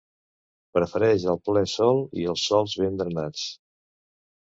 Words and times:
Prefereix 0.77 1.27
el 1.35 1.39
ple 1.51 1.63
sol 1.75 2.03
i 2.25 2.29
els 2.35 2.49
sòls 2.49 2.77
ben 2.83 3.01
drenats. 3.05 3.49